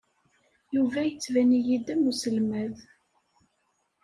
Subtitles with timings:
[0.75, 2.75] Yuba yettban-iyi-d am uselmad.